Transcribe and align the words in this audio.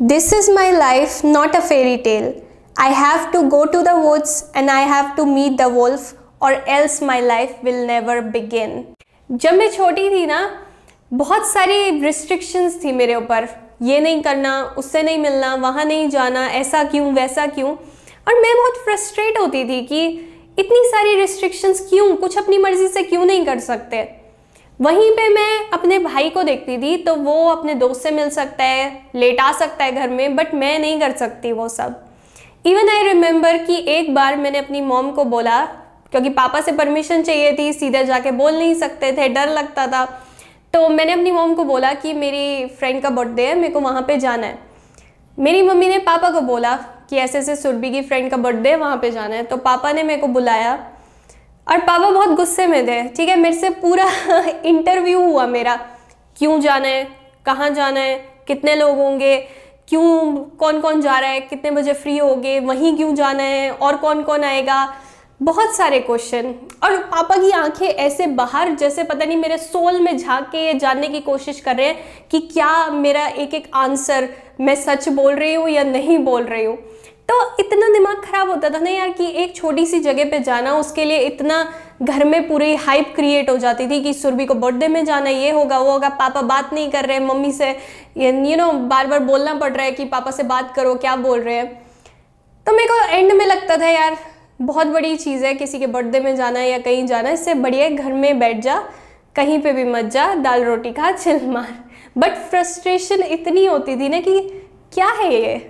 This 0.00 0.32
is 0.32 0.48
my 0.48 0.70
life, 0.70 1.22
not 1.22 1.54
a 1.54 1.60
fairy 1.60 1.98
tale. 1.98 2.42
I 2.74 2.88
have 2.88 3.30
to 3.32 3.50
go 3.50 3.66
to 3.66 3.82
the 3.82 4.00
woods 4.00 4.50
and 4.54 4.70
I 4.70 4.80
have 4.80 5.14
to 5.16 5.26
meet 5.26 5.58
the 5.58 5.68
wolf, 5.68 6.14
or 6.40 6.52
else 6.66 7.02
my 7.02 7.20
life 7.20 7.62
will 7.62 7.86
never 7.86 8.22
begin. 8.22 8.72
जब 9.30 9.54
मैं 9.54 9.68
छोटी 9.72 10.08
थी 10.10 10.24
ना 10.26 10.38
बहुत 11.12 11.46
सारी 11.48 12.00
restrictions 12.00 12.80
थी 12.84 12.92
मेरे 12.92 13.14
ऊपर 13.14 13.48
ये 13.82 14.00
नहीं 14.00 14.22
करना 14.22 14.54
उससे 14.78 15.02
नहीं 15.02 15.18
मिलना 15.18 15.54
वहाँ 15.66 15.84
नहीं 15.84 16.08
जाना 16.16 16.46
ऐसा 16.62 16.82
क्यों 16.92 17.12
वैसा 17.14 17.46
क्यों 17.58 17.70
और 17.70 18.40
मैं 18.42 18.54
बहुत 18.56 18.82
फ्रस्ट्रेट 18.84 19.38
होती 19.38 19.64
थी 19.68 19.80
कि 19.92 20.06
इतनी 20.58 20.84
सारी 20.88 21.14
रिस्ट्रिक्शंस 21.20 21.86
क्यों 21.90 22.14
कुछ 22.16 22.38
अपनी 22.38 22.58
मर्ज़ी 22.58 22.88
से 22.88 23.02
क्यों 23.02 23.24
नहीं 23.24 23.44
कर 23.46 23.60
सकते 23.68 24.02
वहीं 24.80 25.10
पे 25.10 25.28
मैं 25.28 25.70
अपने 25.70 25.98
भाई 25.98 26.28
को 26.30 26.42
देखती 26.42 26.76
थी 26.78 26.96
तो 26.96 27.14
वो 27.14 27.34
अपने 27.46 27.74
दोस्त 27.74 28.02
से 28.02 28.10
मिल 28.10 28.28
सकता 28.30 28.64
है, 28.64 29.10
लेट 29.14 29.40
आ 29.40 29.50
सकता 29.52 29.84
है 29.84 29.92
घर 29.92 30.10
में 30.10 30.36
बट 30.36 30.54
मैं 30.54 30.78
नहीं 30.78 31.00
कर 31.00 31.12
सकती 31.12 31.50
वो 31.52 31.68
सब। 31.68 32.00
इवन 32.66 32.88
आई 32.88 33.02
रिमेंबर 33.02 33.58
कि 33.58 33.76
एक 33.88 34.14
बार 34.14 34.36
मैंने 34.36 34.58
अपनी 34.58 34.80
मॉम 34.80 35.10
को 35.10 35.24
बोला, 35.24 35.64
क्योंकि 36.12 36.30
पापा 36.30 36.60
से 36.60 36.72
परमिशन 36.72 37.22
चाहिए 37.22 37.52
थी, 37.58 37.72
सीधे 37.72 38.04
जाके 38.04 38.30
बोल 38.30 38.54
नहीं 38.54 38.74
सकते 38.74 39.12
थे, 39.12 39.28
डर 39.28 39.48
लगता 39.48 39.86
था। 39.86 40.04
तो 40.74 40.88
मैंने 40.88 41.12
अपनी 41.12 41.30
मॉम 41.30 41.54
को 41.54 41.64
बोला 41.64 41.92
कि 41.94 42.12
मेरी 42.12 42.66
फ्रेंड 42.68 43.02
का 43.02 43.10
बर्थडे 43.10 43.46
है, 43.46 43.54
मेरे 43.54 43.72
को 43.72 43.80
वहाँ 43.80 44.02
पे 44.02 44.16
जाना 44.16 44.46
है। 44.46 44.58
मेरी 45.38 45.62
मम्मी 45.62 45.88
ने 45.88 45.98
पापा 45.98 46.30
को 46.30 46.40
बोला 46.40 46.74
कि 47.10 47.16
ऐसे 47.16 47.38
ऐसे 47.38 47.56
सुरभि 47.56 47.90
की 47.90 48.02
फ्रेंड 48.02 48.30
का 48.30 48.36
बर्थडे 48.36 48.70
है, 48.70 48.76
वहाँ 48.76 48.96
पे 48.96 49.10
जाना 49.10 49.36
है। 49.36 49.42
तो 49.42 49.56
पापा 49.58 49.92
ने 49.92 50.02
मेरे 50.02 50.20
को 50.20 50.26
बुलाया 50.28 50.78
और 51.70 51.78
पापा 51.78 52.10
बहुत 52.10 52.28
गुस्से 52.28 52.66
में 52.66 52.86
थे, 52.88 53.08
ठीक 53.08 53.28
है? 53.28 53.36
मेरे 53.36 53.56
से 53.56 53.70
पूरा 53.70 54.10
इंटरव्यू 54.64 55.20
हुआ 55.20 55.46
मेरा। 55.46 55.76
क्यों 56.38 56.60
जाना 56.60 56.88
है? 56.88 57.08
कहाँ 57.46 57.70
जाना 57.70 58.00
है? 58.00 58.16
कितने 58.46 58.74
लोग 58.74 58.98
होंगे? 58.98 59.36
क्यों 59.88 60.36
कौन 60.36 60.80
कौन 60.80 61.00
जा 61.00 61.18
रहा 61.18 61.30
है? 61.30 61.40
कितने 61.40 61.70
बजे 61.70 61.92
फ्री 61.92 62.18
होगे? 62.18 62.60
वहीं 62.60 62.96
क्यों 62.96 63.14
जाना 63.14 63.42
है? 63.42 63.70
और 63.70 63.96
कौन 63.96 64.22
कौन 64.22 64.44
आएगा? 64.44 64.94
बहुत 65.42 65.76
सारे 65.76 66.00
क्वेश्चन 66.00 66.54
और 66.82 66.96
पापा 66.96 67.36
की 67.36 67.50
आँखें 67.50 67.86
ऐसे 67.86 68.26
बाहर, 68.26 68.74
जैसे 68.74 69.04
पता 69.04 69.24
नहीं 69.24 69.36
मेरे 69.36 69.58
सोल 69.58 70.00
में 70.00 70.18
झाँक 70.18 70.48
के 70.52 70.58
ये 70.58 70.74
जानने 70.74 71.08
की 71.08 71.20
कोशिश 71.20 71.60
कर 71.60 71.76
रहे 71.76 71.86
हैं 71.86 72.28
कि 72.30 72.40
क्या 72.40 72.86
मेरा 72.86 73.26
एक 73.26 73.54
एक 73.54 73.70
आंसर 73.74 74.28
मैं 74.60 74.74
सच 74.74 75.08
बोल 75.08 75.34
रही 75.34 75.54
हूँ 75.54 75.68
या 75.68 75.82
नहीं 75.82 76.18
बोल 76.18 76.42
रही 76.42 76.64
हूँ। 76.64 76.78
तो 77.30 77.34
इतना 77.60 77.88
दिमाग 77.88 78.16
ख़राब 78.20 78.48
होता 78.50 78.68
था 78.70 78.78
ना 78.78 78.90
यार 78.90 79.10
कि 79.12 79.26
एक 79.42 79.54
छोटी 79.56 79.84
सी 79.86 79.98
जगह 80.00 80.30
पे 80.30 80.38
जाना, 80.38 80.74
उसके 80.74 81.04
लिए 81.04 81.18
इतना 81.18 81.72
घर 82.02 82.24
में 82.24 82.48
पूरी 82.48 82.74
हाइप 82.76 83.12
क्रिएट 83.16 83.50
हो 83.50 83.56
जाती 83.56 83.86
थी 83.90 84.00
कि 84.02 84.14
सुरभि 84.14 84.46
को 84.46 84.54
बर्थडे 84.54 84.88
में 84.88 85.04
जाना 85.04 85.30
ये 85.30 85.50
होगा, 85.50 85.78
वो 85.78 85.92
होगा, 85.92 86.08
पापा 86.08 86.42
बात 86.42 86.72
नहीं 86.72 86.90
कर 86.90 87.06
रहे, 87.06 87.18
मम्मी 87.20 87.52
से, 87.52 87.70
यू 88.18 88.56
नो 88.56 88.72
बार 88.72 89.06
बार 89.06 89.20
बोलना 89.20 89.54
पड़ 89.54 89.72
रहा 89.72 89.84
है 89.84 89.92
कि 89.92 90.04
पापा 90.04 90.30
से 90.30 90.42
बात 90.42 90.74
करो, 90.76 90.94
क्या 90.94 91.16
बोल 91.16 91.40
रहे 91.40 91.54
हैं। 91.54 91.66
तो 92.66 92.72
मेरे 92.72 92.88
को 92.88 93.16
एंड 93.16 93.32
में 93.32 93.46
लगता 93.46 93.76
था 93.76 93.88
यार, 93.88 94.16
बहुत 94.62 94.86
बड़ी 94.86 95.16
चीज़ 95.16 95.44
है 95.44 95.54
किसी 95.54 95.78
के 95.78 95.86
बर्थडे 95.86 96.20
में 96.20 96.34
जाना 96.36 96.60
या 96.60 96.78
कहीं 96.78 97.06
जाना, 97.06 97.30
इससे 97.30 97.54
बढ़िया 97.54 97.88
घर 97.90 98.12
में 98.12 98.38
बैठ 98.38 98.60
जा, 98.60 98.82
कहीं 99.36 99.60
पे 99.62 99.72
भी 99.72 99.84
मत 99.84 100.04
जा, 100.04 100.34
दाल 100.34 100.64
रोटी 100.64 100.92
खा 100.92 101.12
चिल 101.12 101.46
मार। 101.46 101.74
बट 102.18 102.36
फ्रस्ट्रेशन 102.50 103.22
इतनी 103.22 103.64
होती 103.64 103.96
थी 103.96 104.08
ना 104.08 104.20
कि 104.20 104.40
क्या 104.94 105.08
है 105.12 105.34
ये? 105.34 105.69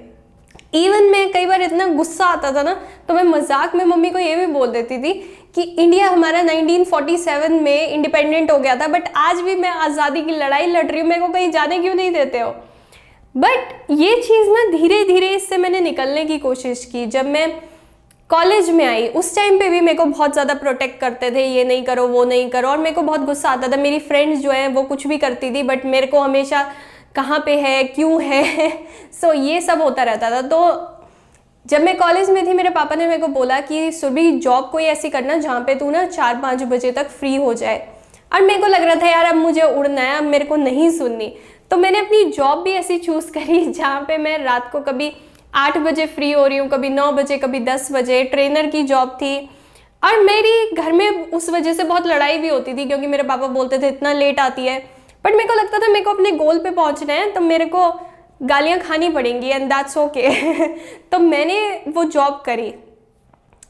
इवन 0.73 1.11
मैं 1.11 1.31
कई 1.33 1.47
बार 1.47 1.63
इतना 1.63 1.87
गुस्सा 1.89 2.25
आता 2.27 2.53
था 2.53 2.63
ना 2.63 2.75
तो 3.09 3.15
मैं 3.15 3.23
मज़ाक 3.25 3.75
में 3.75 3.85
मम्मी 3.85 4.11
को 4.11 4.19
ये 4.19 4.35
भी 4.37 4.47
बोल 4.49 4.71
देती 4.73 4.99
थी 4.99 5.12
कि 5.55 5.62
इंडिया 5.62 6.09
हमारा 6.09 6.43
1947 6.43 7.61
में 7.62 7.89
इंडिपेंडेंट 7.89 8.51
हो 8.51 8.59
गया 8.59 8.77
था 8.77 8.87
बट 8.89 9.09
आज 9.17 9.41
भी 9.41 9.55
मैं 9.57 9.71
आज़ादी 9.71 10.23
की 10.23 10.33
लड़ाई 10.33 10.67
लड़ 10.67 10.87
रही 10.87 11.01
हूँ, 11.01 11.09
मेरे 11.09 11.21
को 11.21 11.29
कहीं 11.29 11.51
जाने 11.51 11.79
क्यों 11.79 11.95
नहीं 11.95 12.11
देते 12.12 12.39
हो? 12.39 12.51
बट 13.35 13.91
ये 13.91 14.15
चीज़ 14.19 14.49
ना 14.51 14.65
धीरे 14.71 15.05
धीरे 15.05 15.29
इससे 15.29 15.57
मैंने 15.57 15.81
निकलने 15.81 16.25
की 16.25 16.39
कोशिश 16.39 16.84
की। 16.84 17.05
जब 17.07 17.27
मैं 17.27 17.51
कॉलेज 18.31 18.71
में 18.71 18.84
आई, 18.87 19.07
उस 19.09 19.34
टाइम 19.37 19.59
पे 19.59 19.69
भी 19.69 19.81
मेरे 19.81 19.97
को 19.99 20.05
बहुत 20.05 20.33
ज़्यादा 20.33 20.55
प्रोटेक्ट 20.55 21.01
करते 21.01 21.31
थे, 21.31 21.45
ये 21.47 21.65
नहीं 21.65 21.83
करो, 21.84 22.06
वो 22.09 22.25
नहीं 22.25 22.49
करो, 22.50 22.69
और 22.69 22.78
मेरे 22.78 22.94
को 22.94 23.03
बहुत 23.03 23.21
गुस्सा 23.21 23.50
आता 23.50 23.69
था। 23.69 23.77
मेरी 23.77 23.99
फ्रेंड्स 24.00 24.41
जो 24.41 24.50
है, 24.50 24.67
वो 24.69 24.83
कुछ 24.83 25.06
भी 25.06 25.19
करती 25.19 25.50
थी 25.55 25.62
बट 25.62 25.84
मेरे 25.87 26.06
को 26.06 26.21
हमेशा 26.21 26.62
कहाँ 27.15 27.43
पे 27.47 27.56
है 27.56 27.84
क्यों 27.84 28.22
है? 28.22 28.71
सो 29.21 29.26
so, 29.32 29.34
ये 29.34 29.60
सब 29.60 29.82
होता 29.82 30.03
रहता 30.03 30.31
था। 30.31 30.43
तो 30.43 30.97
जब 31.66 31.82
मैं 31.82 31.97
कॉलेज 31.98 32.31
में 32.31 32.47
थी 32.47 32.53
मेरे 32.53 32.71
पापा 32.71 32.94
ने 32.94 33.06
मेरे 33.06 33.21
को 33.22 33.28
बोला 33.28 33.60
कि 33.60 33.93
सुबह 33.93 34.31
जॉब 34.31 34.69
कोई 34.71 34.84
ऐसी 34.84 35.10
करना 35.10 35.37
जहाँ 35.37 35.60
पे 35.60 35.75
तू 35.75 35.91
ना 35.91 36.04
चार 36.06 36.37
पाँच 36.37 36.62
बजे 36.62 36.93
तक 36.93 37.09
फ्री 37.09 37.34
हो 37.37 37.54
जाए। 37.54 37.88
और 38.34 38.43
मेरे 38.43 38.60
को 38.60 38.66
लग 38.66 38.82
रहा 38.82 38.94
था 38.94 39.06
यार 39.06 39.25
अब 39.25 39.37
मुझे 39.37 39.62
उड़ना 39.62 40.00
है 40.00 40.16
अब 40.19 40.25
मेरे 40.25 40.44
को 40.44 40.56
नहीं 40.56 40.91
सुननी। 40.91 41.32
तो 41.70 41.76
मैंने 41.76 41.99
अपनी 41.99 42.25
जॉब 42.25 42.62
भी 42.62 42.72
ऐसी 42.72 42.99
चूज़ 42.99 43.31
करी 43.34 43.65
जहाँ 43.66 44.00
पे 44.09 44.19
मैं 44.19 44.38
रात 44.38 44.70
को 44.72 44.81
कभी 44.81 45.12
आठ 45.54 45.78
बजे 45.78 46.06
फ्री 46.06 46.32
हो 46.32 46.47
रही 46.47 46.59
हूँ 46.59 46.69
कभी 46.69 46.88
नौ 46.88 47.10
बजे 47.12 47.38
कभी 47.38 47.60
दस 47.60 47.88
बजे 47.93 48.22
ट्रेनर 48.25 48.66
की 48.66 48.82
जॉब 48.82 49.09
थी। 49.09 49.38
और 50.04 50.20
मेरी 50.20 50.70
घर 50.72 50.93
में 50.93 51.31
उस 51.31 51.50
वजह 51.50 51.72
से 51.72 51.84
बहुत 51.84 52.06
लड़ाई 52.06 52.38
भी 52.38 52.49
होती 52.49 52.75
थी 52.75 52.84
क्योंकि 52.84 53.06
मेरे 53.06 53.22
पापा 53.22 53.47
बोलते 53.47 53.78
थे 53.78 53.88
इतना 53.88 54.12
लेट 54.12 54.41
आती 54.41 54.66
है। 54.66 55.00
बट 55.25 55.32
मेरे 55.32 55.48
को 55.48 55.54
लगता 55.54 55.78
था 55.78 55.88
मेरे 55.88 56.04
को 56.04 56.10
अपने 56.10 56.31
गोल 56.32 56.58
पे 56.58 56.70
पहुँचना 56.70 57.14
है 57.14 57.31
तो 57.32 57.41
मेरे 57.41 57.64
को 57.66 57.91
गालियाँ 58.42 58.78
खानी 58.78 59.08
पड़ेंगी 59.08 59.48
एंड 59.48 59.69
दैट्स 59.70 59.97
ओके 59.98 60.28
तो 61.12 61.19
मैंने 61.19 61.60
वो 61.88 62.04
जॉब 62.04 62.42
करी. 62.47 62.72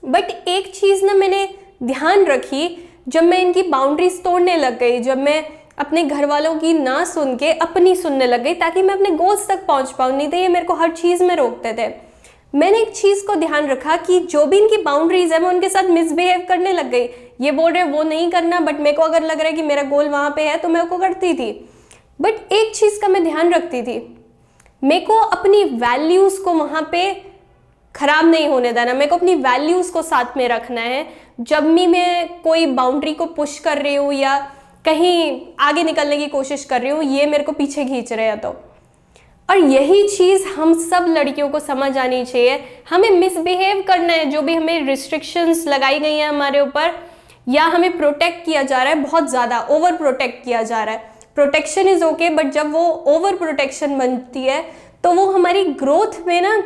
बट 0.05 0.31
एक 0.49 0.73
चीज़ 0.75 1.05
ना 1.05 1.15
मैंने 1.15 1.49
ध्यान 1.83 2.25
रखी, 2.27 2.69
जब 3.09 3.23
मैं 3.23 3.39
इनकी 3.39 3.63
बाउंड्रीज 3.63 4.23
तोड़ने 4.25 4.57
लग 4.57 4.79
गई, 4.79 4.99
जब 5.01 5.19
मैं 5.19 5.45
अपने 5.79 6.03
घर 6.05 6.27
वालों 6.27 6.55
की 6.59 6.73
ना 6.73 7.03
सुन 7.05 7.37
के 7.37 7.53
अपनी 7.53 7.95
सुनने 7.97 8.27
लग 8.27 8.43
गई, 8.43 8.55
ताकि 8.55 8.83
मैं 8.83 8.95
अपने 8.95 9.11
गोल्स 9.11 9.47
तक 9.49 9.65
पहुँच 9.67 9.91
पाऊँ, 9.91 10.17
नहीं 10.17 10.29
तो 10.29 10.37
ये 10.37 10.49
मेरे 10.49 10.65
को 10.65 10.75
हर 10.75 10.91
चीज़ 10.93 11.25
में 11.25 11.35
रोकते 11.37 11.73
थे. 11.73 11.89
मैंने 12.55 12.79
एक 12.81 12.91
चीज़ 12.93 13.25
को 13.27 13.35
ध्यान 13.37 13.67
रखा 13.67 13.97
कि 13.97 14.19
जो 14.21 14.45
भी 14.47 14.59
इनकी 14.59 14.77
बाउंड्रीज 14.83 15.33
है, 15.33 15.39
मैं 15.41 15.49
उनके 15.49 15.69
साथ 15.69 15.91
मिसबिहेव 15.91 16.45
करने 16.49 16.73
लग 16.73 16.91
गई। 16.91 17.09
ये 17.41 17.51
बोल 17.53 17.73
रहे 17.73 17.83
वो 17.85 18.03
नहीं 18.03 18.31
करना 18.31 18.61
बट 18.61 18.81
मेरे 18.81 18.97
को 18.97 19.03
अगर 19.03 19.23
लग 19.23 19.41
रहा 19.41 19.49
है 19.49 19.53
कि 19.53 19.63
मेरा 19.63 19.83
गोल 19.85 20.09
वहाँ 20.09 20.31
पे 20.37 20.43
है 20.43 20.57
तो 20.57 20.69
मैं 20.69 20.83
वो 20.83 20.99
करती 20.99 21.33
थी। 21.35 21.51
बट 22.21 22.53
एक 22.53 22.75
चीज़ 22.77 23.01
का 23.01 23.09
मैं 23.09 23.23
ध्यान 23.25 23.53
रखती 23.53 23.83
थी, 23.83 23.99
मेरे 24.83 25.05
को 25.07 25.17
अपनी 25.17 25.63
वैल्यूज़ 25.65 26.41
को 26.43 26.53
वहाँ 26.55 26.89
पे 26.93 27.13
खराब 27.95 28.27
नहीं 28.27 28.49
होने 28.49 28.73
देना, 28.73 28.93
मेरे 28.95 29.07
को 29.07 29.17
अपनी 29.17 29.35
वैल्यूज़ 29.37 29.93
को 29.93 30.03
साथ 30.03 30.37
में 30.37 30.47
रखना 30.49 30.81
है। 30.81 31.07
जब 31.41 31.65
भी 31.67 31.87
मैं 31.87 32.41
कोई 32.43 32.67
बाउंड्री 32.69 33.13
को 33.15 33.27
पुश 33.29 33.59
कर 33.59 33.79
रही 33.79 33.95
हूँ 33.95 34.13
या 34.13 34.39
कहीं 34.85 35.41
आगे 35.61 35.83
निकलने 35.83 36.17
की 36.17 36.27
कोशिश 36.29 36.65
कर 36.65 36.81
रही 36.81 36.91
हूँ, 36.91 37.03
ये 37.05 37.27
मेरे 37.27 37.45
को 37.45 37.53
पीछे 37.53 37.85
खींच 37.85 38.13
रहे 38.13 38.27
हैं 38.27 38.41
तो। 38.41 38.55
और 39.51 39.59
यही 39.59 40.07
चीज़ 40.09 40.47
हम 40.49 40.73
सब 40.81 41.07
लड़कियों 41.09 41.49
को 41.49 41.59
समझ 41.61 41.97
आनी 41.99 42.25
चाहिए। 42.25 42.59
हमें 42.91 43.11
मिसबिहेव 43.11 43.83
करना 43.89 44.13
है, 44.13 44.25
जो 44.25 44.43
भी 44.43 44.55
हमें 44.55 44.87
रिस्ट्रिक्शंस 44.87 45.65
लगाई 45.69 45.99
गई 46.01 46.17
हैं 46.17 46.29
हमारे 46.29 46.61
ऊपर, 46.61 46.93
या 47.49 47.65
हमें 47.67 47.97
प्रोटेक्ट 47.97 48.45
किया 48.45 48.63
जा 48.63 48.83
रहा 48.83 48.93
है, 48.93 49.01
बहुत 49.01 49.31
ज़्यादा 49.31 49.61
ओवर 49.71 49.97
प्रोटेक्ट 49.97 50.45
किया 50.45 50.63
जा 50.63 50.83
रहा 50.85 50.95
है। 50.95 51.19
प्रोटेक्शन 51.35 51.89
इज़ 51.89 52.05
ओके 52.05 52.31
बट 52.31 52.51
जब 52.53 52.73
वो 52.73 52.87
ओवर 53.09 53.37
प्रोटेक्शन 53.37 53.99
बनती 53.99 54.43
है 54.43 54.63
तो 55.05 55.13
वो 55.13 55.27
हमारी 55.27 55.65
ग्रोथ 55.77 56.19
में 56.27 56.41
ना, 56.43 56.63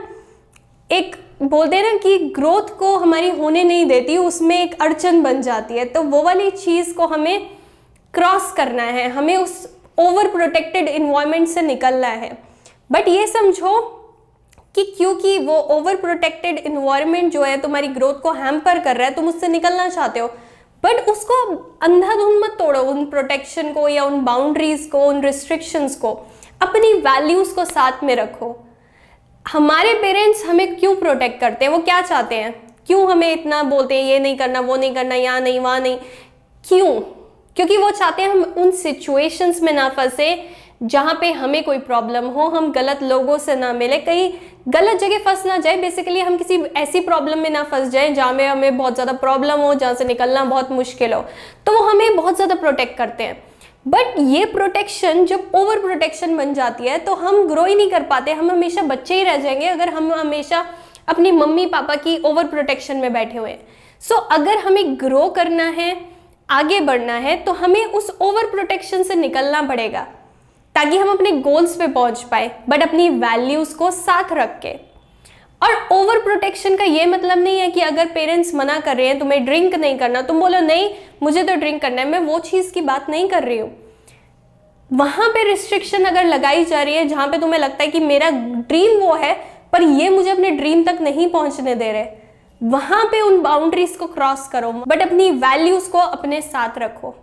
एक 0.91 1.17
बोलते 1.43 1.77
हैं 1.77 1.83
ना 1.85 1.99
कि 1.99 2.19
ग्रोथ 2.31 2.69
को 2.79 2.97
हमारी 2.99 3.31
होने 3.31 3.63
नहीं 3.65 3.85
देती, 3.87 4.17
उसमें 4.19 4.59
एक 4.59 4.81
अड़चन 4.83 5.23
बन 5.23 5.43
जाती 5.43 5.75
है। 5.75 5.85
तो 5.85 6.03
वो 6.05 6.23
वाली 6.23 6.51
चीज़ 6.53 6.95
को 6.95 7.07
हमें 7.07 7.47
क्रॉस 8.15 8.53
करना 8.57 8.83
है, 8.83 9.09
हमें 9.11 9.37
उस 9.37 9.69
ओवर 9.99 10.29
प्रोटेक्टेड 10.29 10.89
इन्वायरमेंट 10.89 11.49
से 11.49 11.63
निकलना 11.63 12.09
है। 12.09 12.37
बट 12.93 13.09
ये 13.09 13.27
समझो 13.27 14.01
कि 14.75 14.85
क्योंकि 14.85 15.39
वो 15.39 15.57
ओवर 15.57 15.97
प्रोटेक्टेड 15.97 16.59
इन्वायरमेंट 16.59 17.33
जो 17.33 17.43
है, 17.43 17.61
तुम्हारी 17.61 17.89
ग्रोथ 17.89 18.15
को 18.15 18.33
हैम्पर 18.33 18.79
कर 18.79 18.97
रहा 18.97 19.09
है, 19.09 19.15
तुम 19.15 19.29
उससे 19.29 19.49
निकलना 19.49 19.89
चाहते 19.89 20.21
हो। 20.21 20.29
बट 20.85 21.09
उसको 21.09 21.55
अंधाधुंध 21.83 22.45
मत 22.45 22.51
तोड़ो, 22.51 22.81
उन 22.81 23.07
प्रोटेक्शन 23.07 23.73
को 23.73 23.89
या 23.89 24.05
उन 24.05 24.25
बाउंड्रीज 24.25 24.89
को, 24.93 25.07
उन 25.07 25.21
रिस्ट्रिक्शंस 25.21 25.97
को। 25.97 26.11
अपनी 26.63 26.93
वैल्यूज़ 26.93 27.55
को 27.55 27.65
साथ 27.65 27.93
में 28.05 28.17
रखो। 28.17 28.69
हमारे 29.49 29.95
पेरेंट्स 29.95 30.47
हमें 30.47 30.77
क्यों 30.77 30.97
प्रोटेक्ट 30.97 31.41
करते 31.41 31.65
हैं? 31.65 31.73
वो 31.73 31.79
क्या 31.79 32.01
चाहते 32.01 32.35
हैं? 32.35 32.77
क्यों 32.87 33.11
हमें 33.11 33.33
इतना 33.33 33.63
बोलते 33.63 33.95
हैं, 33.95 34.05
ये 34.05 34.19
नहीं 34.19 34.37
करना, 34.37 34.61
वो 34.61 34.77
नहीं 34.77 34.95
करना, 34.95 35.15
यहाँ 35.15 35.41
नहीं, 35.41 35.61
वहाँ 35.61 35.81
नहीं? 35.81 35.99
क्यों? 36.69 37.01
क्योंकि 37.57 37.77
वो 37.77 37.91
चाहते 37.91 38.23
हैं 38.23 38.29
हम 38.29 38.55
उन 38.59 38.71
सिचुएशंस 38.71 39.63
में 39.63 39.73
ना 39.73 39.89
फंसे 39.89 40.51
जहाँ 40.81 41.15
पे 41.15 41.31
हमें 41.33 41.63
कोई 41.65 41.79
प्रॉब्लम 41.81 42.25
हो 42.27 42.47
हम 42.49 42.71
गलत 42.73 43.03
लोगों 43.03 43.37
से 43.39 43.55
ना 43.57 43.73
मिले 43.73 43.99
कहीं 43.99 44.31
गलत 44.69 44.99
जगह 45.01 45.19
फंस 45.19 45.45
ना 45.47 45.57
जाए। 45.59 45.77
बेसिकली 45.77 46.21
हम 46.21 46.37
किसी 46.37 46.57
ऐसी 46.77 47.01
प्रॉब्लम 47.01 47.39
में 47.39 47.51
ना 47.51 47.63
फंस 47.63 47.89
जाए 47.89 48.13
जहाँ 48.13 48.33
में 48.33 48.47
हमें 48.47 48.77
बहुत 48.79 48.95
ज़्यादा 48.95 49.13
प्रॉब्लम 49.15 49.61
हो 49.61 49.75
जहाँ 49.75 49.95
से 49.95 50.05
निकलना 50.05 50.45
बहुत 50.45 50.71
मुश्किल 50.73 51.13
हो। 51.13 51.21
तो 51.67 51.73
वो 51.73 51.83
हमें 51.83 52.17
बहुत 52.17 52.37
ज़्यादा 52.37 52.55
प्रोटेक्ट 52.55 52.97
करते 52.99 53.25
हैं। 53.25 53.43
बट 53.87 54.19
ये 54.21 54.45
प्रोटेक्शन 54.47 55.25
जब 55.27 55.51
ओवर 55.55 55.81
प्रोटेक्शन 55.81 56.37
बन 56.37 56.55
जाती 56.55 56.85
है 56.85 56.99
तो 56.99 57.15
हम 57.15 57.47
ग्रो 57.49 57.65
ही 57.65 57.75
नहीं 57.75 57.91
कर 57.91 58.03
पाते। 58.05 58.33
हम 58.33 58.51
हमेशा 58.51 58.83
बच्चे 58.85 59.15
ही 59.15 59.25
रह 59.25 59.37
जाएँगे 59.37 59.69
अगर 59.69 59.89
हम 59.89 60.13
हमेशा 60.13 60.65
अपनी 61.09 61.33
मम्मी 61.33 61.67
पापा 61.67 61.95
की 61.97 62.19
ओवर 62.25 62.47
प्रोटेक्शन 62.47 62.97
में 62.97 63.13
बैठे 63.13 63.39
हुए 63.39 63.51
हैं। 63.51 63.61
सो 64.03 64.15
so, 64.15 64.21
अगर 64.33 64.59
हमें 64.59 64.95
ग्रो 65.01 65.29
करना 65.31 65.69
है 65.71 65.97
आगे 66.49 66.81
बढ़ना 66.83 67.15
है 67.19 67.37
तो 67.37 67.53
हमें 67.55 67.85
उस 67.85 68.11
ओवर 68.21 68.47
प्रोटेक्शन 68.47 69.03
से 69.03 69.15
निकलना 69.15 69.63
पड़ेगा। 69.63 70.07
ताकि 70.75 70.97
हम 70.97 71.11
अपने 71.11 71.31
गोल्स 71.33 71.77
पे 71.77 71.87
पहुँच 71.89 72.23
पाए 72.23 72.51
बट 72.69 72.83
अपनी 72.83 73.09
वैल्यूज़ 73.11 73.77
को 73.77 73.91
साथ 73.91 74.33
रख 74.33 74.59
के। 74.63 74.73
और 75.63 75.75
ओवर 75.93 76.19
प्रोटेक्शन 76.19 76.77
का 76.77 76.85
ये 76.85 77.05
मतलब 77.07 77.39
नहीं 77.39 77.59
है 77.61 77.71
कि 77.71 77.81
अगर 77.81 78.07
पेरेंट्स 78.07 78.55
मना 78.55 78.79
कर 78.81 78.97
रहे 78.97 79.07
हैं, 79.07 79.19
तुम्हें 79.19 79.45
ड्रिंक 79.45 79.75
नहीं 79.75 79.99
करना 79.99 80.23
तुम 80.23 80.41
बोलो, 80.41 80.61
नहीं, 80.61 80.91
मुझे 81.23 81.43
तो 81.43 81.55
ड्रिंक 81.55 81.81
करना 81.83 82.03
है, 82.03 82.09
मैं 82.09 82.19
वो 82.21 82.39
चीज़ 82.41 82.73
की 82.73 82.81
बात 82.81 83.09
नहीं 83.11 83.29
कर 83.29 83.45
रही 83.45 83.59
हूँ। 83.59 83.71
वहाँ 84.91 85.29
पे 85.29 85.45
रिस्ट्रिक्शन 85.45 86.05
अगर 86.05 86.25
लगाई 86.25 86.65
जा 86.65 86.83
रही 86.83 86.95
है, 86.95 87.07
जहाँ 87.09 87.27
पे 87.29 87.39
तुम्हें 87.39 87.61
लगता 87.61 87.83
है 87.85 87.91
कि 87.91 88.01
मेरा 88.01 88.31
ड्रीम 88.31 89.01
वो 89.01 89.15
है, 89.15 89.35
पर 89.73 89.83
ये 89.83 90.09
मुझे 90.09 90.31
अपने 90.31 90.51
ड्रीम 90.51 90.85
तक 90.85 90.99
नहीं 91.01 91.29
पहुँचने 91.31 91.75
दे 91.75 91.93
रहे, 91.93 92.07
वहाँ 92.61 93.05
पे 93.05 93.21
उन 93.21 93.41
बाउंड्रीज 93.43 93.97
को 93.97 94.07
क्रॉस 94.07 94.49
करो 94.49 94.73
बट 94.89 95.03
अपनी 95.03 95.31
वैल्यूज़ 95.33 95.91
को 95.91 95.99
अपने 95.99 96.41
साथ 96.43 96.79
रखो। 96.79 97.15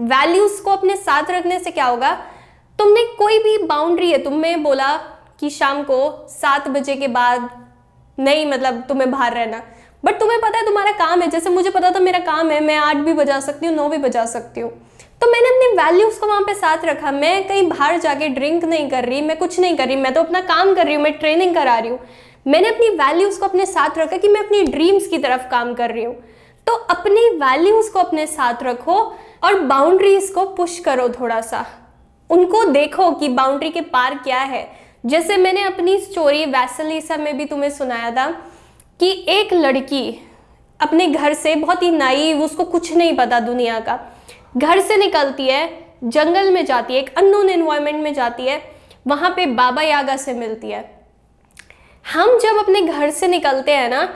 वैल्यूज़ 0.00 0.62
को 0.62 0.70
अपने 0.70 0.96
साथ 0.96 1.30
रखने 1.30 1.58
से 1.58 1.70
क्या 1.70 1.86
होगा? 1.86 2.18
तुमने 2.78 3.04
कोई 3.18 3.38
भी 3.38 3.56
बाउंड्री 3.58 4.10
है, 4.10 4.18
तुमने 4.18 4.56
बोला 4.56 4.96
कि 5.40 5.50
शाम 5.50 5.82
को 5.82 6.26
सात 6.30 6.68
बजे 6.68 6.96
के 6.96 7.08
बाद 7.08 7.48
नहीं 8.18 8.46
मतलब 8.46 8.82
तुम्हें 8.88 9.10
बाहर 9.10 9.34
रहना। 9.34 9.62
बट 10.04 10.18
तुम्हें 10.20 10.40
पता 10.40 10.58
है, 10.58 10.64
तुम्हारा 10.66 10.90
काम 10.90 11.22
है। 11.22 11.28
जैसे 11.30 11.50
मुझे 11.50 11.70
पता 11.70 11.90
था, 11.90 12.00
मेरा 12.00 12.18
काम 12.18 12.50
है, 12.50 12.60
मैं 12.60 12.76
आठ 12.76 12.96
भी 12.96 13.12
बजा 13.12 13.40
सकती 13.40 13.66
हूँ, 13.66 13.74
नौ 13.74 13.88
भी 13.88 13.98
बजा 13.98 14.24
सकती 14.26 14.60
हूँ। 14.60 14.70
तो 15.22 15.30
मैंने 15.30 15.48
अपनी 15.48 15.76
वैल्यूज़ 15.76 16.18
को 16.20 16.26
वहाँ 16.26 16.42
पे 16.42 16.54
साथ 16.54 16.84
रखा। 16.84 17.10
मैं 17.10 17.46
कहीं 17.48 17.68
बाहर 17.68 17.98
जाके 17.98 18.28
ड्रिंक 18.28 18.64
नहीं 18.64 18.88
कर 18.90 19.04
रही, 19.04 19.20
मैं 19.22 19.36
कुछ 19.36 19.58
नहीं 19.60 19.76
कर 19.76 19.86
रही, 19.86 19.96
मैं 19.96 20.12
तो 20.14 20.22
अपना 20.22 20.40
काम 20.40 20.74
कर 20.74 20.84
रही 20.84 20.94
हूँ, 20.94 21.02
मैं 21.02 21.12
ट्रेनिंग 21.12 21.54
करा 21.54 21.78
रही 21.78 21.90
हूँ। 21.90 21.98
मैंने 22.46 22.68
अपनी 22.68 22.88
वैल्यूज़ 22.88 23.40
को 23.40 23.46
अपने 23.46 23.66
साथ 23.66 23.98
रखा 23.98 24.16
कि 24.16 24.28
मैं 24.28 24.40
अपनी 24.40 24.62
ड्रीम्स 24.62 25.06
की 25.06 25.18
तरफ़ 25.18 25.48
काम 25.50 25.74
कर 25.74 25.90
रही 25.90 26.04
हूँ। 26.04 26.14
तो 26.66 26.72
अपनी 26.72 27.28
वैल्यूज़ 27.36 27.90
को 27.92 27.98
अपने 27.98 28.26
साथ 28.26 28.62
रखो 28.62 28.96
और 29.44 29.60
बाउंड्रीज 29.60 30.30
को 30.30 30.44
पुश 30.46 30.78
करो 30.78 31.08
थोड़ा 31.08 31.40
सा। 31.40 31.64
उनको 32.30 32.64
देखो 32.64 33.10
कि 33.10 33.28
बाउंड्री 33.28 33.70
के 33.70 33.80
पार 33.80 34.14
क्या 34.14 34.40
है। 34.40 34.66
जैसे 35.06 35.36
मैंने 35.36 35.62
अपनी 35.62 35.98
स्टोरी 35.98 36.44
वैसलीसा 36.46 37.16
में 37.16 37.36
भी 37.36 37.44
तुम्हें 37.44 37.70
सुनाया 37.70 38.10
था 38.10 38.30
कि 39.00 39.10
एक 39.28 39.52
लड़की 39.52 40.20
अपने 40.80 41.06
घर 41.06 41.34
से 41.34 41.54
बहुत 41.54 41.82
ही 41.82 41.90
नाइव 41.90 42.42
उसको 42.42 42.64
कुछ 42.64 42.92
नहीं 42.92 43.16
पता 43.16 43.40
दुनिया 43.40 43.78
का। 43.80 43.98
घर 44.56 44.80
से 44.80 44.96
निकलती 44.96 45.46
है, 45.46 45.68
जंगल 46.04 46.50
में 46.52 46.64
जाती 46.64 46.94
है, 46.94 47.00
एक 47.00 47.14
अननोन 47.18 47.48
एनवायरनमेंट 47.50 48.02
में 48.02 48.14
जाती 48.14 48.46
है, 48.46 48.62
वहाँ 49.06 49.30
पे 49.30 49.46
बाबा 49.46 49.82
यागा 49.82 50.16
से 50.16 50.32
मिलती 50.34 50.70
है। 50.70 50.84
हम 52.04 52.38
जब 52.38 52.58
अपने 52.58 52.80
घर 52.80 53.10
से 53.10 53.28
निकलते 53.28 53.72
हैं 53.72 53.88
ना, 53.90 54.08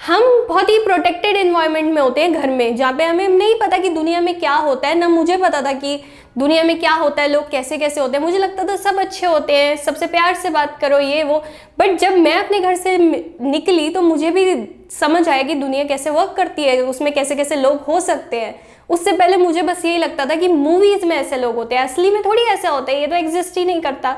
हम 0.00 0.22
बहुत 0.48 0.68
ही 0.68 0.78
प्रोटेक्टेड 0.78 1.36
इन्वायरमेंट 1.36 1.92
में 1.94 2.00
होते 2.02 2.20
हैं 2.20 2.32
घर 2.32 2.50
में, 2.50 2.76
जहाँ 2.76 2.92
पे 2.92 3.04
हमें 3.04 3.28
नहीं 3.28 3.54
पता 3.54 3.78
कि 3.78 3.88
दुनिया 3.88 4.20
में 4.20 4.38
क्या 4.38 4.54
होता 4.54 4.88
है, 4.88 4.94
ना 4.94 5.08
मुझे 5.08 5.36
पता 5.36 5.62
था 5.62 5.72
कि 5.72 6.00
दुनिया 6.36 6.62
में 6.62 6.78
क्या 6.80 6.92
होता 6.92 7.22
है, 7.22 7.28
लोग 7.28 7.50
कैसे 7.50 7.76
कैसे 7.78 8.00
होते 8.00 8.16
हैं, 8.16 8.24
मुझे 8.24 8.38
लगता 8.38 8.64
था 8.64 8.76
सब 8.76 8.98
अच्छे 8.98 9.26
होते 9.26 9.52
हैं, 9.52 9.76
सबसे 9.76 10.06
प्यार 10.06 10.34
से 10.34 10.50
बात 10.50 10.78
करो 10.80 10.98
ये 10.98 11.22
वो। 11.22 11.42
बट 11.78 11.98
जब 11.98 12.16
मैं 12.18 12.34
अपने 12.36 12.60
घर 12.60 12.74
से 12.76 12.96
निकली 12.98 13.88
तो 13.90 14.02
मुझे 14.02 14.30
भी 14.30 14.44
समझ 14.90 15.28
आया 15.28 15.42
कि 15.42 15.54
दुनिया 15.54 15.84
कैसे 15.84 16.10
वर्क 16.10 16.34
करती 16.36 16.62
है, 16.62 16.80
उसमें 16.80 17.12
कैसे 17.12 17.36
कैसे 17.36 17.56
लोग 17.56 17.80
हो 17.80 18.00
सकते 18.00 18.40
हैं। 18.40 18.54
उससे 18.90 19.12
पहले 19.12 19.36
मुझे 19.36 19.62
बस 19.62 19.84
यही 19.84 19.98
लगता 19.98 20.26
था 20.26 20.34
कि 20.34 20.48
मूवीज़ 20.48 21.06
में 21.06 21.16
ऐसे 21.16 21.36
लोग 21.36 21.54
होते 21.56 21.74
हैं, 21.74 21.84
असली 21.84 22.10
में 22.10 22.22
थोड़ी 22.22 22.42
ऐसा 22.44 22.68
होता 22.68 22.92
है, 22.92 23.00
ये 23.00 23.06
तो 23.06 23.16
एग्जिस्ट 23.16 23.58
ही 23.58 23.64
नहीं 23.64 23.80
करता। 23.80 24.16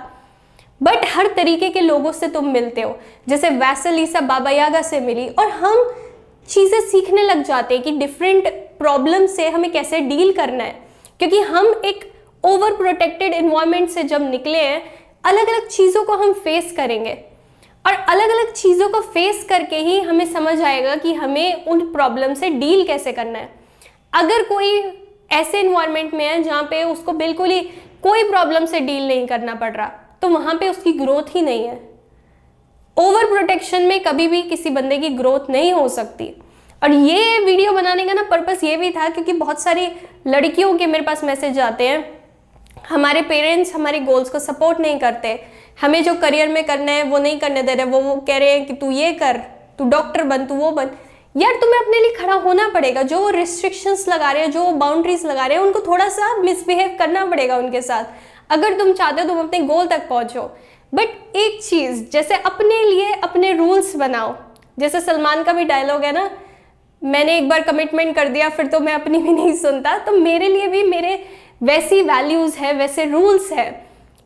बट 0.80 1.04
हर 1.08 1.26
तरीके 1.26 1.68
के 1.70 1.80
लोगों 1.80 2.12
से 2.12 2.28
तुम 2.28 2.48
मिलते 2.48 2.80
हो, 2.80 2.96
जैसे 3.28 3.50
वैसलीसा 3.50 4.20
बाबा 4.22 4.50
यागा 4.50 4.82
से 4.82 5.00
मिली, 5.00 5.28
और 5.28 5.48
हम 5.50 5.84
चीज़ें 6.48 6.80
सीखने 6.80 7.22
लग 7.22 7.42
जाते 7.42 7.74
हैं 7.74 7.82
कि 7.84 7.90
डिफरेंट 7.90 8.48
प्रॉब्लम 8.78 9.26
से 9.26 9.48
हमें 9.48 9.70
कैसे 9.72 10.00
डील 10.00 10.32
करना 10.32 10.64
है। 10.64 10.85
क्योंकि 11.20 11.40
हम 11.40 11.66
एक 11.84 12.04
ओवर 12.44 12.76
प्रोटेक्टेड 12.76 13.34
इन्वायरमेंट 13.34 13.88
से 13.90 14.02
जब 14.04 14.30
निकले 14.30 14.58
हैं 14.58 14.82
अलग 15.24 15.48
अलग 15.48 15.68
चीज़ों 15.68 16.04
को 16.04 16.16
हम 16.16 16.32
फेस 16.34 16.72
करेंगे। 16.76 17.12
और 17.84 17.92
अलग 17.92 18.30
अलग 18.30 18.52
चीज़ों 18.52 18.88
को 18.88 19.00
फेस 19.02 19.44
करके 19.48 19.76
ही 19.78 19.98
हमें 20.00 20.24
समझ 20.26 20.60
आएगा 20.62 20.94
कि 20.96 21.12
हमें 21.14 21.64
उन 21.64 21.80
प्रॉब्लम 21.92 22.34
से 22.34 22.50
डील 22.50 22.86
कैसे 22.86 23.12
करना 23.12 23.38
है। 23.38 23.48
अगर 24.12 24.42
कोई 24.42 24.80
ऐसे 25.32 25.60
इन्वायरमेंट 25.60 26.14
में 26.14 26.24
है 26.24 26.42
जहाँ 26.42 26.62
पे 26.62 26.82
उसको 26.84 27.12
बिल्कुल 27.14 27.50
ही 27.50 27.60
कोई 28.02 28.22
प्रॉब्लम 28.30 28.66
से 28.66 28.80
डील 28.80 29.06
नहीं 29.08 29.26
करना 29.26 29.54
पड़ 29.54 29.72
रहा 29.72 29.86
तो 30.22 30.28
वहाँ 30.28 30.54
पे 30.54 30.68
उसकी 30.68 30.92
ग्रोथ 30.92 31.34
ही 31.34 31.42
नहीं 31.42 31.66
है। 31.66 31.80
ओवर 32.96 33.26
प्रोटेक्शन 33.26 33.82
में 33.82 34.02
कभी 34.02 34.26
भी 34.28 34.42
किसी 34.42 34.70
बंदे 34.70 34.98
की 34.98 35.08
ग्रोथ 35.08 35.50
नहीं 35.50 35.72
हो 35.72 35.88
सकती। 35.88 36.32
और 36.82 36.92
ये 36.92 37.38
वीडियो 37.38 37.72
बनाने 37.72 38.04
का 38.04 38.12
ना 38.12 38.22
पर्पस 38.22 38.64
ये 38.64 38.76
भी 38.76 38.90
था 38.90 39.08
क्योंकि 39.08 39.32
बहुत 39.32 39.62
सारी 39.62 39.88
लड़कियों 40.26 40.74
के 40.78 40.86
मेरे 40.86 41.04
पास 41.04 41.24
मैसेज 41.24 41.58
आते 41.58 41.88
हैं। 41.88 42.20
हमारे 42.88 43.22
पेरेंट्स 43.22 43.74
हमारे 43.74 44.00
गोल्स 44.00 44.30
को 44.30 44.38
सपोर्ट 44.38 44.80
नहीं 44.80 44.98
करते। 44.98 45.40
हमें 45.80 46.04
जो 46.04 46.14
करियर 46.14 46.48
में 46.48 46.64
करना 46.64 46.92
है, 46.92 47.02
वो 47.02 47.18
नहीं 47.18 47.38
करने 47.38 47.62
दे 47.62 47.74
रहे, 47.74 47.86
वो 47.86 48.00
वो 48.00 48.16
कह 48.16 48.36
रहे 48.36 48.50
हैं 48.50 48.66
कि 48.66 48.72
तू 48.72 48.90
ये 48.90 49.12
कर, 49.12 49.36
तू 49.78 49.84
डॉक्टर 49.84 50.22
बन, 50.22 50.46
तू 50.46 50.54
वो 50.54 50.70
बन। 50.70 50.90
यार 51.36 51.54
तुम्हें 51.54 51.80
अपने 51.80 52.00
लिए 52.00 52.12
खड़ा 52.12 52.34
होना 52.34 52.68
पड़ेगा, 52.68 53.02
जो 53.02 53.28
रिस्ट्रिक्शंस 53.30 54.08
लगा 54.08 54.30
रहे 54.32 54.42
हैं, 54.42 54.50
जो 54.52 54.70
बाउंड्रीज 54.70 55.26
लगा 55.26 55.46
रहे 55.46 55.58
हैं, 55.58 55.64
उनको 55.64 55.80
थोड़ा 55.80 56.08
सा 56.08 56.36
मिसबिहेव 56.36 56.96
करना 56.98 57.26
पड़ेगा 57.26 57.56
उनके 57.56 57.82
साथ। 57.82 58.04
अगर 58.50 58.78
तुम 58.78 58.92
चाहते 58.92 59.22
हो 59.22 59.28
तुम 59.28 59.38
अपने 59.38 59.58
गोल 59.58 59.86
तक 59.86 60.08
पहुंचो। 60.08 60.42
बट 60.94 61.36
एक 61.36 61.62
चीज़, 61.62 62.10
जैसे 62.10 62.34
अपने 62.34 62.84
लिए 62.84 63.12
अपने 63.12 63.52
रूल्स 63.52 63.96
बनाओ। 63.96 64.34
जैसे 64.78 65.00
सलमान 65.00 65.42
का 65.42 65.52
भी 65.52 65.64
डायलॉग 65.64 66.04
है 66.04 66.12
ना 66.12 66.30
मैंने 67.02 67.36
एक 67.38 67.48
बार 67.48 67.62
कमिटमेंट 67.62 68.14
कर 68.16 68.28
दिया 68.28 68.48
फिर 68.48 68.66
तो 68.66 68.80
मैं 68.80 68.94
अपनी 68.94 69.18
भी 69.18 69.32
नहीं 69.32 69.52
सुनता। 69.56 69.96
तो 69.98 70.12
मेरे 70.12 70.48
लिए 70.48 70.66
भी 70.68 70.82
मेरे 70.82 71.18
वैसी 71.62 72.00
वैल्यूज़ 72.02 72.56
है 72.56 72.72
वैसे 72.72 73.04
रूल्स 73.04 73.50
है 73.52 73.70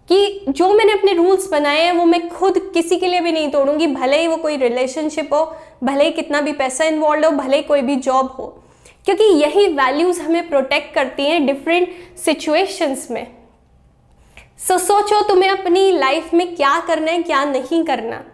कि 0.08 0.44
जो 0.49 0.72
मैंने 0.75 0.93
अपने 0.93 1.12
रूल्स 1.12 1.49
बनाए 1.50 1.82
हैं 1.82 1.93
वो 1.93 2.05
मैं 2.05 2.28
खुद 2.28 2.58
किसी 2.75 2.96
के 2.96 3.06
लिए 3.06 3.20
भी 3.20 3.32
नहीं 3.32 3.50
तोड़ूँगी 3.50 3.87
भले 3.87 4.20
ही 4.20 4.26
वो 4.26 4.37
कोई 4.37 4.56
रिलेशनशिप 4.56 5.34
हो 5.34 5.44
भले 5.84 6.05
ही 6.05 6.11
कितना 6.11 6.40
भी 6.40 6.52
पैसा 6.52 6.84
इन्वॉल्व 6.84 7.25
हो 7.25 7.31
भले 7.31 7.56
ही 7.56 7.62
कोई 7.62 7.82
भी 7.82 7.96
जॉब 7.96 8.31
हो। 8.38 8.46
क्योंकि 9.05 9.25
यही 9.25 9.66
वैल्यूज़ 9.69 10.20
हमें 10.20 10.49
प्रोटेक्ट 10.49 10.94
करती 10.94 11.25
हैं 11.25 11.46
डिफरेंट 11.46 11.94
सिचुएशंस 12.25 13.06
में। 13.11 13.26
सो 14.58 14.75
so, 14.75 14.81
सोचो 14.81 15.23
तुम्हें 15.28 15.50
अपनी 15.50 15.90
लाइफ 15.93 16.34
में 16.34 16.55
क्या 16.56 16.78
करना 16.81 17.12
है 17.12 17.23
क्या 17.23 17.44
नहीं 17.44 17.84
करना। 17.84 18.25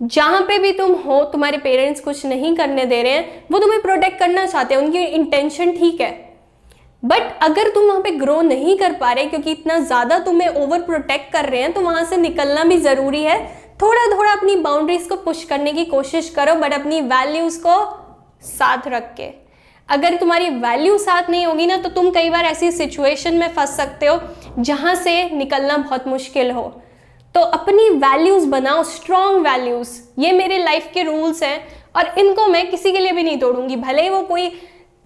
जहाँ 0.00 0.40
पे 0.42 0.58
भी 0.58 0.72
तुम 0.72 0.92
हो, 0.96 1.22
तुम्हारे 1.24 1.58
पेरेंट्स 1.58 2.00
कुछ 2.00 2.24
नहीं 2.26 2.54
करने 2.56 2.84
दे 2.86 3.02
रहे 3.02 3.12
हैं, 3.12 3.44
वो 3.52 3.58
तुम्हें 3.58 3.80
प्रोटेक्ट 3.82 4.18
करना 4.18 4.46
चाहते 4.46 4.74
हैं, 4.74 4.82
उनकी 4.82 4.98
इंटेंशन 4.98 5.72
ठीक 5.72 6.00
है। 6.00 6.10
बट 7.02 7.38
अगर 7.42 7.68
तुम 7.70 7.84
वहाँ 7.84 8.00
पे 8.00 8.10
ग्रो 8.12 8.40
नहीं 8.42 8.76
कर 8.78 8.92
पा 8.94 9.12
रहे, 9.12 9.24
क्योंकि 9.26 9.50
इतना 9.52 9.78
ज़्यादा 9.80 10.18
तुम्हें 10.20 10.48
ओवर 10.48 10.82
प्रोटेक्ट 10.82 11.32
कर 11.32 11.48
रहे 11.48 11.60
हैं 11.62 11.72
तो 11.72 11.80
वहाँ 11.80 12.04
से 12.04 12.16
निकलना 12.18 12.64
भी 12.64 12.76
ज़रूरी 12.78 13.22
है। 13.22 13.38
थोड़ा 13.82 14.06
थोड़ा 14.08 14.32
अपनी 14.32 14.56
बाउंड्रीज 14.58 15.06
को 15.06 15.16
पुश 15.16 15.44
करने 15.44 15.72
की 15.72 15.84
कोशिश 15.86 16.30
करो 16.30 16.54
बट 16.56 16.72
अपनी 16.72 17.00
वैल्यूज़ 17.02 17.58
को 17.60 17.76
साथ 18.44 18.88
रख 18.88 19.12
के। 19.16 19.30
अगर 19.88 20.16
तुम्हारी 20.16 20.48
वैल्यू 20.50 20.96
साथ 20.98 21.30
नहीं 21.30 21.44
होगी 21.46 21.66
ना 21.66 21.76
तो 21.76 21.88
तुम 21.90 22.10
कई 22.10 22.30
बार 22.30 22.44
ऐसी 22.44 22.70
सिचुएशन 22.72 23.34
में 23.34 23.48
फंस 23.48 23.76
सकते 23.76 24.06
हो, 24.06 24.18
जहाँ 24.58 24.94
से 24.94 25.22
निकलना 25.30 25.76
बहुत 25.76 26.06
मुश्किल 26.08 26.50
हो। 26.50 26.64
तो 27.36 27.40
अपनी 27.42 27.88
वैल्यूज़ 27.92 28.46
बनाओ 28.48 28.82
स्ट्रॉन्ग 28.82 29.46
वैल्यूज़ 29.46 29.90
ये 30.18 30.30
मेरे 30.32 30.58
लाइफ 30.58 30.88
के 30.94 31.02
रूल्स 31.02 31.42
हैं 31.42 31.58
और 31.96 32.18
इनको 32.18 32.46
मैं 32.46 32.70
किसी 32.70 32.92
के 32.92 32.98
लिए 32.98 33.12
भी 33.12 33.22
नहीं 33.22 33.38
तोड़ूँगी। 33.38 33.76
भले 33.76 34.02
ही 34.02 34.08
वो 34.08 34.20
कोई 34.22 34.48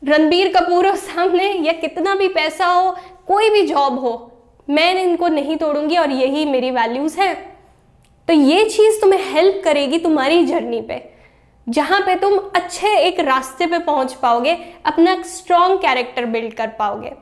रणबीर 0.03 0.53
कपूर 0.53 0.87
हो 0.87 0.95
सामने 0.97 1.51
या 1.57 1.73
कितना 1.73 2.15
भी 2.15 2.29
पैसा 2.29 2.67
हो, 2.67 2.91
कोई 3.27 3.51
भी 3.51 3.63
जॉब 3.67 3.99
हो, 3.99 4.13
मैं 4.69 5.03
इनको 5.03 5.29
नहीं 5.29 5.57
तोड़ूँगी 5.57 5.97
और 5.97 6.11
यही 6.11 6.45
मेरी 6.45 6.71
वैल्यूज़ 6.71 7.19
हैं। 7.21 7.35
तो 8.29 8.33
ये 8.33 8.65
चीज़ 8.67 9.01
तुम्हें 9.01 9.25
हेल्प 9.33 9.61
करेगी 9.65 9.99
तुम्हारी 9.99 10.45
जर्नी 10.47 10.81
पे, 10.81 11.03
जहाँ 11.67 12.01
पे 12.01 12.15
तुम 12.17 12.39
अच्छे 12.55 12.97
एक 12.99 13.21
रास्ते 13.23 13.67
पे 13.67 13.79
पहुँच 13.81 14.13
पाओगे, 14.13 14.57
अपना 14.87 15.21
स्ट्रॉन्ग 15.29 15.79
कैरेक्टर 15.79 16.27
बिल्ड 16.27 16.55
कर 16.55 16.69
पाओगे। 16.79 17.13